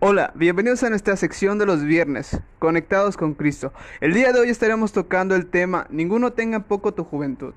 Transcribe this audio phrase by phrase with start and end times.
[0.00, 3.72] Hola, bienvenidos a nuestra sección de los viernes, Conectados con Cristo.
[4.00, 7.52] El día de hoy estaremos tocando el tema Ninguno tenga poco tu juventud.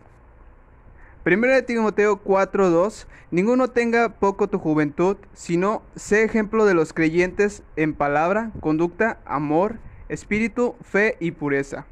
[1.23, 7.61] Primera de Timoteo 4:2 Ninguno tenga poco tu juventud, sino sé ejemplo de los creyentes
[7.75, 9.75] en palabra, conducta, amor,
[10.09, 11.85] espíritu, fe y pureza.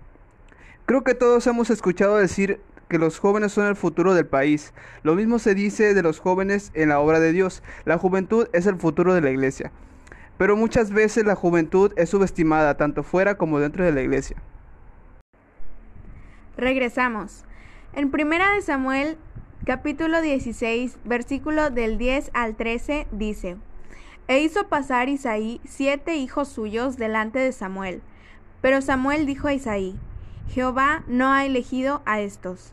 [0.87, 4.73] Creo que todos hemos escuchado decir que los jóvenes son el futuro del país.
[5.03, 7.61] Lo mismo se dice de los jóvenes en la obra de Dios.
[7.85, 9.71] La juventud es el futuro de la iglesia.
[10.39, 14.37] Pero muchas veces la juventud es subestimada tanto fuera como dentro de la iglesia.
[16.55, 17.43] Regresamos.
[17.91, 19.17] En Primera de Samuel,
[19.65, 23.57] capítulo 16, versículo del 10 al 13, dice:
[24.29, 28.01] E hizo pasar Isaí siete hijos suyos delante de Samuel.
[28.61, 29.99] Pero Samuel dijo a Isaí:
[30.47, 32.71] Jehová no ha elegido a estos.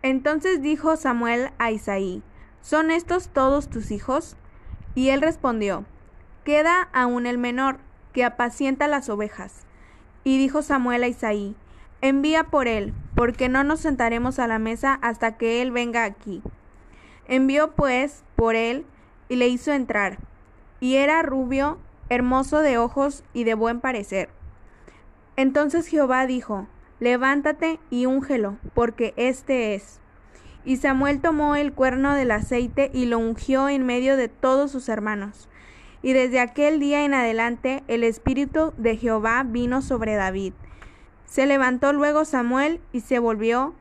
[0.00, 2.22] Entonces dijo Samuel a Isaí:
[2.62, 4.38] ¿Son estos todos tus hijos?
[4.94, 5.84] Y él respondió:
[6.46, 7.78] Queda aún el menor,
[8.12, 9.66] que apacienta las ovejas.
[10.22, 11.56] Y dijo Samuel a Isaí,
[12.02, 16.44] Envía por él, porque no nos sentaremos a la mesa hasta que él venga aquí.
[17.26, 18.86] Envió pues por él
[19.28, 20.18] y le hizo entrar.
[20.78, 21.78] Y era rubio,
[22.10, 24.28] hermoso de ojos y de buen parecer.
[25.34, 26.68] Entonces Jehová dijo,
[27.00, 29.98] Levántate y úngelo, porque éste es.
[30.64, 34.88] Y Samuel tomó el cuerno del aceite y lo ungió en medio de todos sus
[34.88, 35.48] hermanos.
[36.02, 40.52] Y desde aquel día en adelante el Espíritu de Jehová vino sobre David.
[41.24, 43.74] Se levantó luego Samuel y se volvió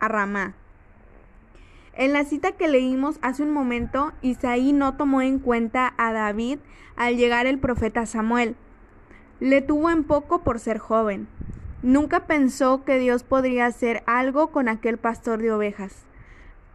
[0.00, 0.54] a Ramá.
[1.96, 6.58] En la cita que leímos hace un momento, Isaí no tomó en cuenta a David
[6.96, 8.56] al llegar el profeta Samuel.
[9.38, 11.28] Le tuvo en poco por ser joven.
[11.82, 16.04] Nunca pensó que Dios podría hacer algo con aquel pastor de ovejas.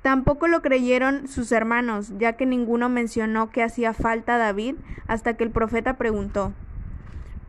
[0.01, 4.75] Tampoco lo creyeron sus hermanos, ya que ninguno mencionó que hacía falta David
[5.07, 6.53] hasta que el profeta preguntó.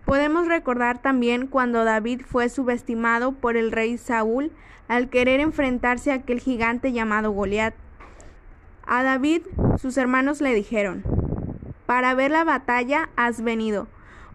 [0.04, 4.50] Podemos recordar también cuando David fue subestimado por el rey Saúl
[4.88, 7.74] al querer enfrentarse a aquel gigante llamado Goliat.
[8.84, 9.42] A David
[9.78, 11.04] sus hermanos le dijeron,
[11.86, 13.86] Para ver la batalla has venido,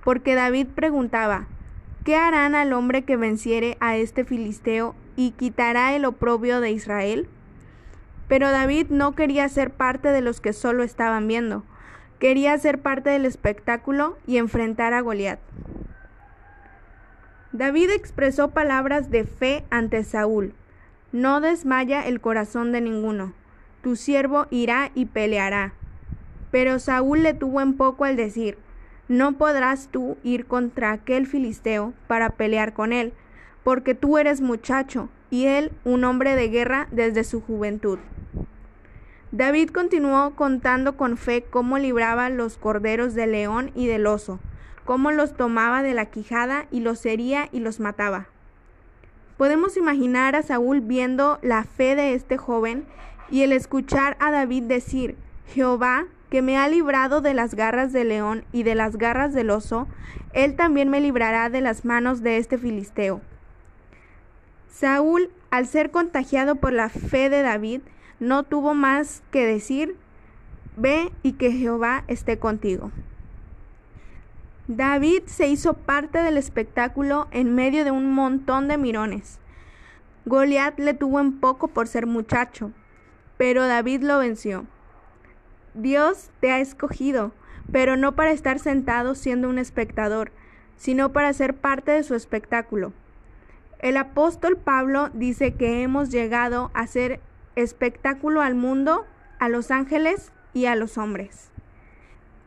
[0.06, 1.48] porque David preguntaba,
[2.06, 7.28] ¿Qué harán al hombre que venciere a este filisteo y quitará el oprobio de Israel?
[8.28, 11.63] Pero David no quería ser parte de los que solo estaban viendo.
[12.19, 15.40] Quería ser parte del espectáculo y enfrentar a Goliat.
[17.52, 20.53] David expresó palabras de fe ante Saúl.
[21.12, 23.34] No desmaya el corazón de ninguno.
[23.81, 25.74] Tu siervo irá y peleará.
[26.52, 28.57] Pero Saúl le tuvo en poco al decir,
[29.07, 33.13] no podrás tú ir contra aquel filisteo para pelear con él,
[33.63, 38.00] porque tú eres muchacho y él un hombre de guerra desde su juventud.
[39.31, 44.40] David continuó contando con fe cómo libraba los corderos del león y del oso,
[44.86, 48.28] cómo los tomaba de la quijada y los hería y los mataba.
[49.38, 52.86] Podemos imaginar a Saúl viendo la fe de este joven
[53.30, 58.09] y el escuchar a David decir, Jehová, que me ha librado de las garras del
[58.09, 59.88] león y de las garras del oso,
[60.34, 63.22] él también me librará de las manos de este filisteo.
[64.78, 67.80] Saúl, al ser contagiado por la fe de David,
[68.19, 69.96] no tuvo más que decir,
[70.75, 72.91] ve y que Jehová esté contigo.
[74.68, 79.40] David se hizo parte del espectáculo en medio de un montón de mirones.
[80.25, 82.74] Goliat le tuvo en poco por ser muchacho,
[83.38, 84.66] pero David lo venció.
[85.74, 87.31] Dios te ha escogido,
[87.72, 90.34] pero no para estar sentado siendo un espectador,
[90.75, 92.92] sino para ser parte de su espectáculo.
[93.80, 97.19] El apóstol Pablo dice que hemos llegado a ser
[97.56, 99.06] espectáculo al mundo,
[99.40, 101.52] a los ángeles y a los hombres.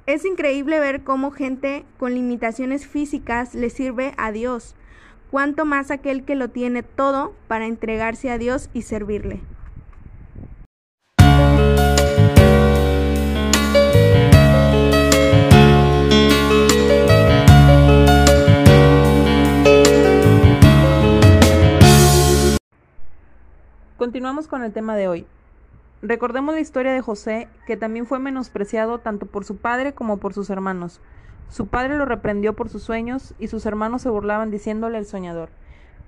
[0.06, 4.74] Es increíble ver cómo gente con limitaciones físicas le sirve a Dios,
[5.30, 9.40] cuanto más aquel que lo tiene todo para entregarse a Dios y servirle.
[23.98, 25.26] Continuamos con el tema de hoy.
[26.02, 30.34] Recordemos la historia de José, que también fue menospreciado tanto por su padre como por
[30.34, 31.00] sus hermanos.
[31.48, 35.48] Su padre lo reprendió por sus sueños y sus hermanos se burlaban diciéndole el soñador.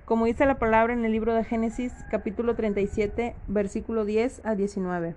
[0.05, 5.17] Como dice la palabra en el libro de Génesis, capítulo 37, versículo 10 a 19.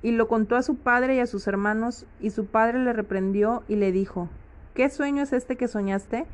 [0.00, 3.64] Y lo contó a su padre y a sus hermanos, y su padre le reprendió
[3.68, 4.30] y le dijo,
[4.72, 6.24] ¿Qué sueño es este que soñaste?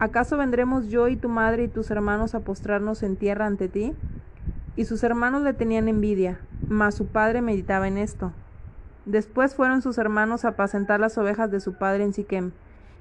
[0.00, 3.94] ¿Acaso vendremos yo y tu madre y tus hermanos a postrarnos en tierra ante ti?
[4.78, 6.38] Y sus hermanos le tenían envidia,
[6.68, 8.32] mas su padre meditaba en esto.
[9.06, 12.52] Después fueron sus hermanos a apacentar las ovejas de su padre en Siquem.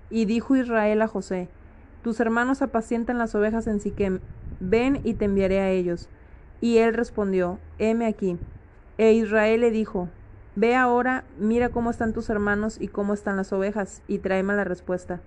[0.10, 1.50] Y dijo Israel a José,
[2.02, 4.22] Tus hermanos apacientan las ovejas en Siquem,
[4.60, 6.10] ven y te enviaré a ellos.
[6.62, 8.40] Y él respondió, heme aquí.
[8.98, 10.10] E Israel le dijo,
[10.56, 14.64] Ve ahora, mira cómo están tus hermanos y cómo están las ovejas, y tráeme la
[14.64, 15.20] respuesta.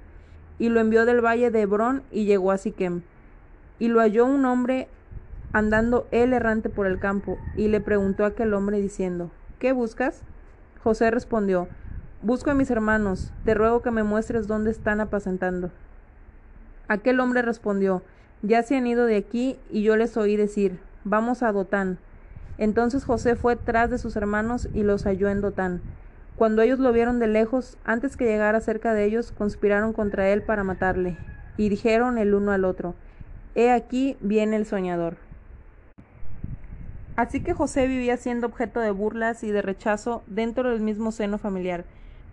[0.59, 3.03] Y lo envió del valle de Hebrón y llegó a Siquem.
[3.79, 4.89] Y lo halló un hombre
[5.53, 10.23] andando él errante por el campo, y le preguntó a aquel hombre diciendo, ¿Qué buscas?
[10.83, 11.69] José respondió,
[12.23, 15.71] Busco a mis hermanos, te ruego que me muestres dónde están apacentando.
[16.89, 18.03] Aquel hombre respondió,
[18.43, 21.99] Ya se han ido de aquí, y yo les oí decir, Vamos a Dotán.
[22.59, 25.81] Entonces José fue tras de sus hermanos y los halló en Dotán.
[26.37, 30.43] Cuando ellos lo vieron de lejos, antes que llegara cerca de ellos, conspiraron contra él
[30.43, 31.17] para matarle.
[31.57, 32.95] Y dijeron el uno al otro,
[33.55, 35.17] He aquí viene el soñador.
[37.17, 41.39] Así que José vivía siendo objeto de burlas y de rechazo dentro del mismo seno
[41.39, 41.85] familiar.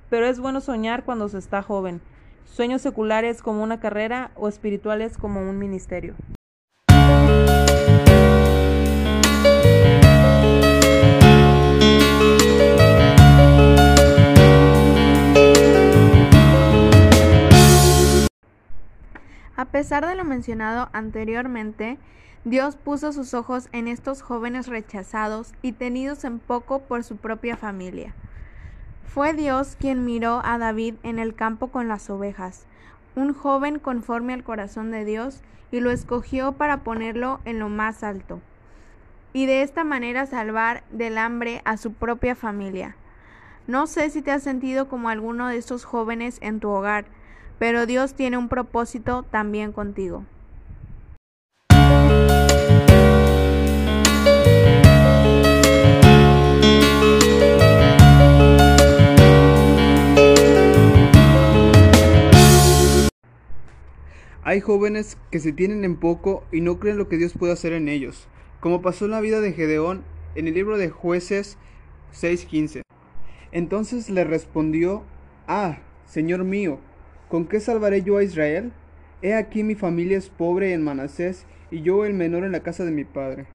[0.10, 2.02] Pero es bueno soñar cuando se está joven,
[2.46, 6.16] sueños seculares como una carrera o espirituales como un ministerio.
[19.68, 21.98] A pesar de lo mencionado anteriormente,
[22.46, 27.58] Dios puso sus ojos en estos jóvenes rechazados y tenidos en poco por su propia
[27.58, 28.14] familia.
[29.06, 32.66] Fue Dios quien miró a David en el campo con las ovejas,
[33.18, 38.06] un joven conforme al corazón de Dios, y lo escogió para ponerlo en lo más
[38.06, 38.40] alto,
[39.34, 42.96] y de esta manera salvar del hambre a su propia familia.
[43.68, 47.04] No sé si te has sentido como alguno de estos jóvenes en tu hogar,
[47.60, 50.24] pero Dios tiene un propósito también contigo.
[64.44, 67.74] Hay jóvenes que se tienen en poco y no creen lo que Dios puede hacer
[67.74, 68.30] en ellos,
[68.62, 70.04] como pasó en la vida de Gedeón
[70.36, 71.58] en el libro de jueces
[72.14, 72.84] 6:15.
[73.52, 75.04] Entonces le respondió,
[75.48, 76.80] Ah, Señor mío,
[77.30, 78.72] ¿Con qué salvaré yo a Israel?
[79.22, 82.86] He aquí mi familia es pobre en Manasés y yo el menor en la casa
[82.86, 83.48] de mi padre.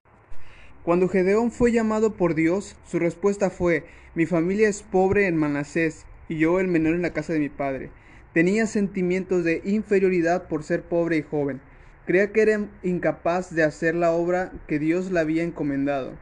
[0.85, 6.05] Cuando Gedeón fue llamado por Dios, su respuesta fue, mi familia es pobre en Manasés
[6.29, 7.91] y yo el menor en la casa de mi padre.
[8.35, 11.63] Tenía sentimientos de inferioridad por ser pobre y joven.
[12.05, 16.13] Creía que era incapaz de hacer la obra que Dios le había encomendado.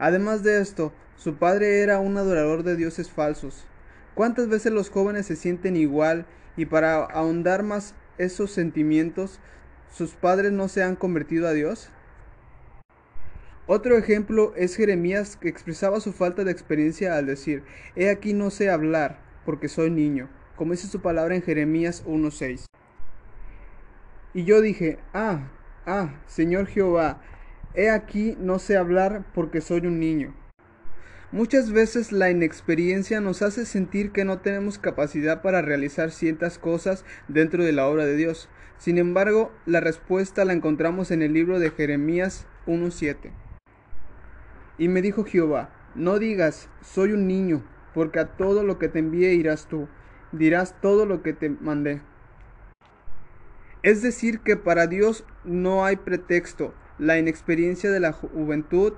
[0.00, 3.68] Además de esto, su padre era un adorador de dioses falsos.
[4.18, 6.26] ¿Cuántas veces los jóvenes se sienten igual
[6.56, 9.38] y para ahondar más esos sentimientos,
[9.92, 11.88] sus padres no se han convertido a Dios?
[13.68, 17.62] Otro ejemplo es Jeremías que expresaba su falta de experiencia al decir,
[17.94, 22.64] He aquí no sé hablar, porque soy niño, como dice su palabra en Jeremías 1.6.
[24.34, 25.48] Y yo dije, Ah,
[25.86, 27.22] ah, Señor Jehová,
[27.72, 30.34] he aquí no sé hablar porque soy un niño.
[31.30, 37.04] Muchas veces la inexperiencia nos hace sentir que no tenemos capacidad para realizar ciertas cosas
[37.28, 38.48] dentro de la obra de Dios.
[38.78, 43.30] Sin embargo, la respuesta la encontramos en el libro de Jeremías 1.7.
[44.78, 49.00] Y me dijo Jehová, no digas, soy un niño, porque a todo lo que te
[49.00, 49.86] envíe irás tú,
[50.32, 52.00] dirás todo lo que te mandé.
[53.82, 58.94] Es decir, que para Dios no hay pretexto, la inexperiencia de la juventud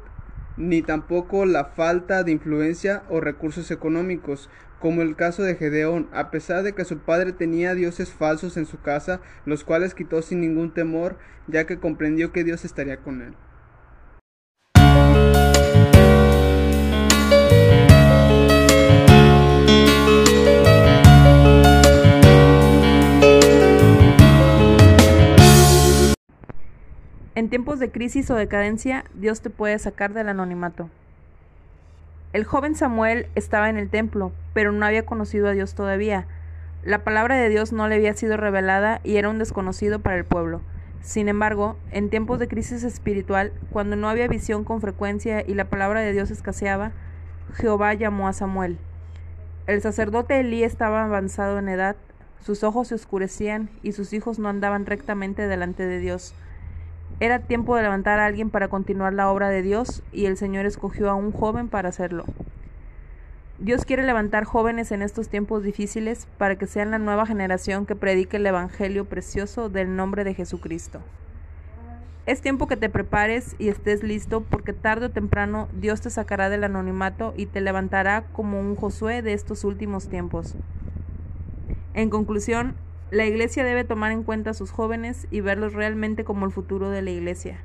[0.56, 6.30] ni tampoco la falta de influencia o recursos económicos, como el caso de Gedeón, a
[6.30, 10.40] pesar de que su padre tenía dioses falsos en su casa, los cuales quitó sin
[10.40, 13.34] ningún temor, ya que comprendió que Dios estaría con él.
[27.40, 30.90] En tiempos de crisis o decadencia, Dios te puede sacar del anonimato.
[32.34, 36.26] El joven Samuel estaba en el templo, pero no había conocido a Dios todavía.
[36.84, 40.26] La palabra de Dios no le había sido revelada y era un desconocido para el
[40.26, 40.60] pueblo.
[41.00, 45.64] Sin embargo, en tiempos de crisis espiritual, cuando no había visión con frecuencia y la
[45.64, 46.92] palabra de Dios escaseaba,
[47.54, 48.76] Jehová llamó a Samuel.
[49.66, 51.96] El sacerdote Elí estaba avanzado en edad,
[52.44, 56.34] sus ojos se oscurecían y sus hijos no andaban rectamente delante de Dios.
[57.20, 60.64] Era tiempo de levantar a alguien para continuar la obra de Dios y el Señor
[60.64, 62.24] escogió a un joven para hacerlo.
[63.58, 67.94] Dios quiere levantar jóvenes en estos tiempos difíciles para que sean la nueva generación que
[67.94, 71.00] predique el Evangelio precioso del nombre de Jesucristo.
[72.24, 76.48] Es tiempo que te prepares y estés listo porque tarde o temprano Dios te sacará
[76.48, 80.54] del anonimato y te levantará como un Josué de estos últimos tiempos.
[81.92, 82.76] En conclusión,
[83.10, 86.90] la iglesia debe tomar en cuenta a sus jóvenes y verlos realmente como el futuro
[86.90, 87.58] de la iglesia.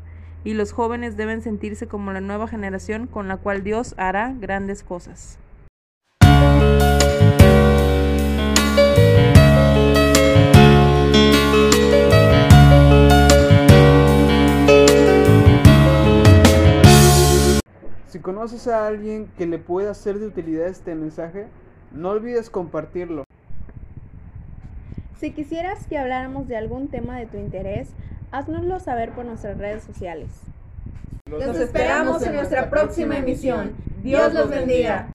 [0.44, 4.84] Y los jóvenes deben sentirse como la nueva generación con la cual Dios hará grandes
[4.84, 5.38] cosas.
[18.08, 21.48] Si conoces a alguien que le pueda ser de utilidad este mensaje,
[21.92, 23.25] no olvides compartirlo.
[25.19, 27.89] Si quisieras que habláramos de algún tema de tu interés,
[28.31, 30.29] haznoslo saber por nuestras redes sociales.
[31.29, 33.72] Los esperamos en nuestra próxima emisión.
[34.03, 35.03] Dios los bendiga.